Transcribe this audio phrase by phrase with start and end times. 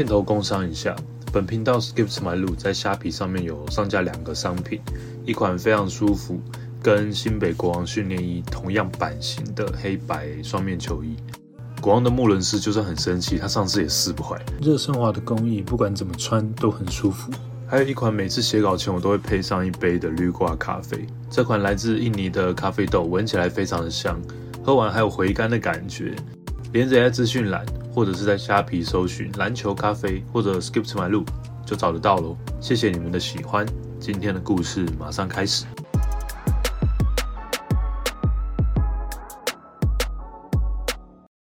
[0.00, 0.96] 片头工商一下，
[1.30, 4.80] 本频道 Skip to My Look 在虾皮上面有上架两个商品，
[5.26, 6.40] 一款非常舒服，
[6.82, 11.16] 跟新北国王训练衣同样版型的黑白双面球衣。
[11.82, 14.42] 国王的穆伦斯就算很生气，他上次也撕不坏。
[14.62, 17.30] 热升华的工艺，不管怎么穿都很舒服。
[17.66, 24.18] 还有一款每次写稿前我都会配上一杯的绿挂咖啡，这款来自印尼的咖啡豆，闻起来非常的香，
[24.64, 26.16] 喝完还有回甘的感觉。
[26.72, 31.26] 连着在资讯栏，或者是在虾皮搜寻篮球咖啡或者 Skip to my loop
[31.66, 32.36] 就找得到喽。
[32.60, 33.66] 谢谢你们的喜欢，
[33.98, 35.64] 今天的故事马上开始。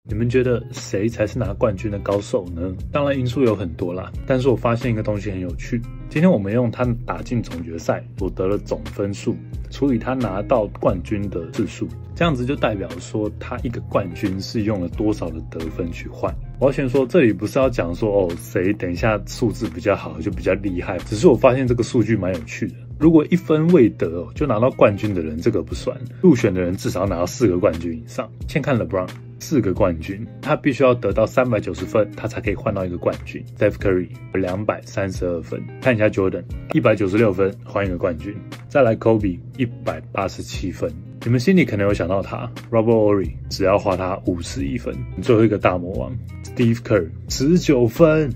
[0.05, 2.75] 你们觉得谁才是拿冠军的高手呢？
[2.91, 5.81] 当然因素有很多啦，但是我发现一个东西很有趣。
[6.09, 9.33] 今天我们用他打进总决赛所得了总分数
[9.71, 16.35] 除以他拿到冠军的次数，这样子就代表说他一个冠军是用了多少的得分去换。
[16.59, 22.75] 我要先说，这里不是要讲说哦谁等一下数字比较好就比较厉害，只是我发现这个数据蛮有趣的。
[22.99, 28.29] 如果一分未得就拿到冠军的人，这个不算，入选的人至少要拿到四个冠军以上。
[28.49, 29.07] 先看 LeBron。
[29.45, 33.43] 四个冠军，他必须要得到三百九十分，他才可以换到一个冠军。
[33.57, 38.33] Steph Curry 两百三十二分，看一下 Jordan 一百九十六分换一个冠军。
[38.69, 40.89] 再来 Kobe 一百八十七分，
[41.25, 44.95] 你们心里可能有想到他 Robert Ory 只要花他五十一分。
[45.21, 48.31] 最后一个大魔王 Steve Kerr 十九分。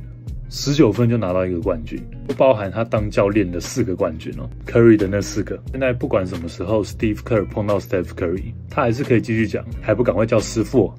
[0.50, 5.58] 十九分就拿到一个冠军，不包含他当教练的四个冠军哦，Curry 的那四个。
[5.72, 10.94] 现在不管什么时候，Steve Kerr 碰到 Steph Curry，他还是可以继续讲，还不赶快叫师傅？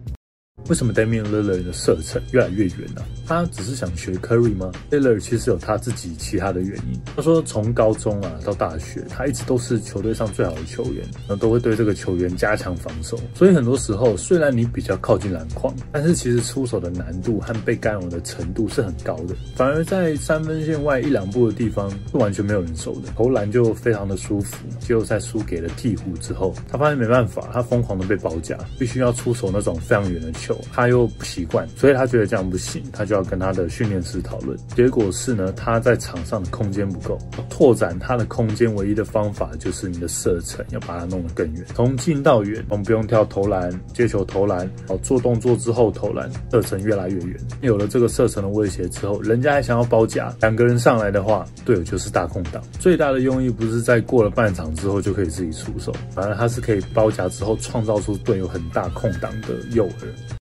[0.68, 3.02] 为什么 Damian Lillard 的射程越来越远呢？
[3.28, 6.98] 他只是想学 Curry 吗？Lillard 其实有他自己其他的原因。
[7.14, 13.18] 他说从高中啊到大学，他一直都是球队上最好的球员，那都会对这个球员加强防守。
[13.34, 19.34] 所以很多时候，虽然你比较靠近篮筐，但是其实出手的难度和被干扰的程度是很高的。
[19.54, 24.56] 反而在三分线外一两步的地方，是完全没有人守的，投篮就非常的舒服。
[24.80, 30.58] 季后赛输给了鹈鹕之后，他发现没办法，他疯狂的被包夹，必须要出手那种非常远的球。
[30.72, 34.56] 他又不习惯，所以他觉得这样不行，他就要跟他的训练师讨论。
[34.74, 37.18] 结果是呢，他在场上的空间不够，
[37.50, 47.36] 拓展他的空间唯一的方法就是你的射程要把它弄得更远，从近到远，我们不用跳投篮、接球投篮，好做动作之后投篮，射程越来越远。
[47.60, 52.62] 有了这个射程的威胁之后，人家还想要包夹，两个人上来的话，队友就是大空档。
[52.78, 60.38] 最大的用意不是在过了半场之后就可以自己出手，反而他是可以包夹之后创造出队友很大空档的诱饵。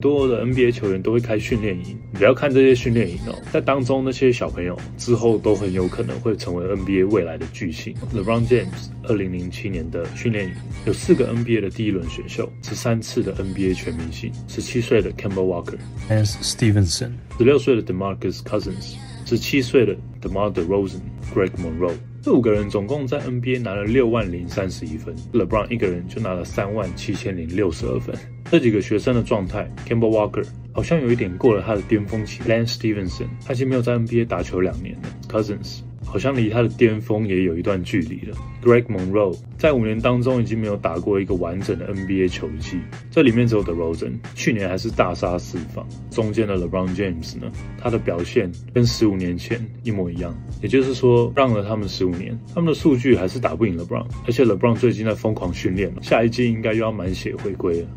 [0.00, 7.94] 多的 NBA 球员都会开训练营，你不要看这些训练营哦，在当中那些小朋友之后都很有可能会成为 NBA 未来的巨星。
[8.14, 10.52] LeBron James 二零零七年的训练营
[10.86, 18.94] 有四个 NBA 的第一轮选秀，十三次的 NBA 全明星，十七岁的 Kemba Walker，Lance Stevenson，十六岁的 DeMarcus Cousins，
[19.26, 21.92] 十七岁的 DeMar DeRozan，Greg Monroe。
[22.22, 28.14] 这五个人总共在 NBA 拿了六万零三十一分，LeBron 一个人就拿了三万七千零六十二分。
[28.50, 42.78] 这几个学生的状态，Campbell Walker 好像有一点过了他的巅峰期，Lance Stevenson 他已经没有在 NBA 打球两年了，Cousins 好像离他的巅峰也有一段距离了，Greg Monroe 在五年当中已经没有打过一个完整的 NBA 球季，
[43.10, 57.88] 这里面只有 The Rosen 去年还是大杀四方，中间的 LeBron James 呢，他的表现跟十五年前一模一样，也就是说让了他们十五年，他们的数据还是打不赢 LeBron，而且 LeBron 最近在疯狂训练了，下一季应该又要满血回归了。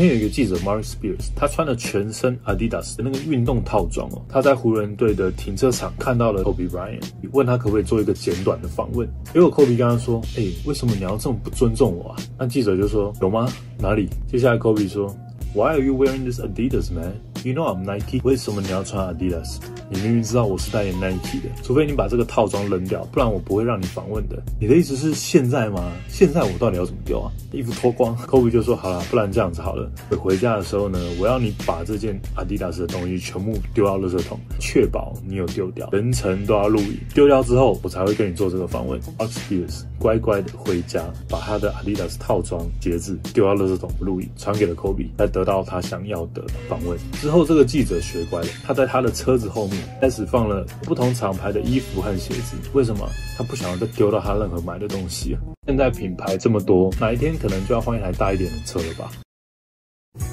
[0.00, 7.02] 有天有一个记者 Mark Spears，他穿了全身 Adidas 的那个运动套装哦，他在湖人队的停车场看到了 Kobe Bryant，
[7.32, 9.06] 问他可不可以做一个简短的访问。
[9.34, 13.46] 结果 Kobe 跟他说：“哎，为什么你要这么不尊重我啊？”那记者就说：“有吗？
[13.78, 15.14] 哪里？”接下来 Kobe 说
[15.54, 17.12] ：“Why are you wearing this Adidas, man?
[17.42, 18.20] You know I'm Nike。
[18.22, 19.56] 为什么你要穿 Adidas？
[19.88, 24.40] 你明明知道我是代言 Nike 的，除非你把这个套装扔掉，不然我不会让你访问的。
[24.60, 25.90] 你的意思是现在吗？
[26.06, 29.90] 现在我到底要怎么丢啊？”衣服脱光，Kobe 就说好了，不然这样子好了。
[30.18, 36.98] 回家的时候呢，我要你把这件 Adidas 的东西全部丢到垃圾桶，确保你有丢掉，全程都要录影。
[37.14, 39.00] 丢掉之后，我才会跟你做这个访问。
[39.18, 46.98] Alex Spears 乖乖的回家，把他的 Adidas 套装、鞋子丢到垃圾桶录影，传给了 Kobe，来得到他想要的访问。
[47.20, 52.56] 之后，这个记者学乖了，他在他的车子后面开始放了不同厂牌的衣服和鞋子。
[52.72, 53.06] 为什么？
[53.36, 55.36] 他不想再丢到他任何买的东西。
[55.68, 59.12] 现在品牌这么多，哪一天可能就要换一台大一点的车了吧？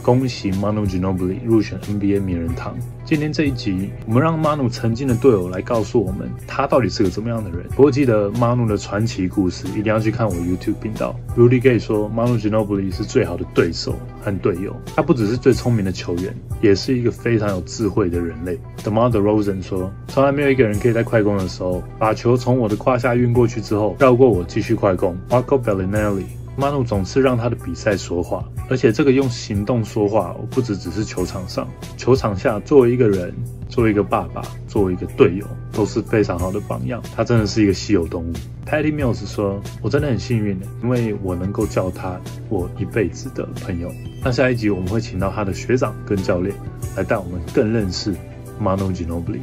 [0.07, 2.77] 恭喜 Manu Ginobili 入选 NBA 名人堂。
[3.03, 7.67] 今天这一集，我们让 Manu 曾经的队友来告诉我们，他到底是个怎么样的人。
[7.75, 11.13] 不过记得 Manu 的传奇故事，一定要去看我 YouTube 频道。
[11.35, 14.73] Rudy Gay 说，Manu Ginobili 是最好的对手和队友。
[14.95, 18.57] 他不只是最聪明的球员，也是一个非常有智慧的人类。
[18.85, 25.17] DeMar DeRozan 说，从来没有一个人可以在快攻的时候，把球从我的胯下运过去之后，绕过我继续快攻。
[25.29, 26.23] Marco Bellinelli。
[26.59, 31.67] 马努总是让他的比赛说话，而且这个用行动说话，不只只是球场上，
[31.97, 33.31] 球场下作为一个人，
[33.69, 36.99] 作为一个爸爸，作为一个队友，都是非常好的榜样。
[37.15, 38.33] 他真的是一个稀有动物。
[38.65, 42.19] Patty Mills 说：“我真的很幸运，因为我能够叫他
[42.49, 43.91] 我一辈子的朋友。”
[44.25, 46.55] 那下一集我们会请到他的学长跟教练
[46.95, 48.15] 来带我们更认识
[48.59, 49.41] Manu Ginobili。